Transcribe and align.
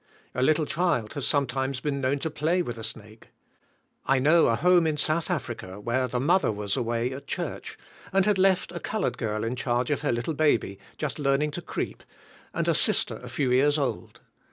A 0.33 0.41
little 0.41 0.65
child 0.65 1.13
has 1.13 1.27
sometimes 1.27 1.79
been 1.79 2.01
known 2.01 2.17
to 2.17 2.31
play 2.31 2.63
with 2.63 2.79
a 2.79 2.83
snake. 2.83 3.27
I 4.07 4.17
know 4.17 4.47
a 4.47 4.55
home 4.55 4.87
in 4.87 4.97
South 4.97 5.29
Africa, 5.29 5.79
where 5.79 6.07
the 6.07 6.19
mother 6.19 6.51
was 6.51 6.75
away 6.75 7.13
at 7.13 7.27
church 7.27 7.77
and 8.11 8.25
had 8.25 8.39
left 8.39 8.71
a 8.71 8.79
colored 8.79 9.19
girl 9.19 9.43
in 9.43 9.55
charge 9.55 9.91
of 9.91 10.01
her 10.01 10.11
little 10.11 10.33
baby 10.33 10.79
just 10.97 11.19
learning 11.19 11.51
to 11.51 11.61
creep 11.61 12.01
and 12.51 12.67
a 12.67 12.73
sister 12.73 13.17
a 13.17 13.29
few 13.29 13.51
years 13.51 13.77
old. 13.77 14.21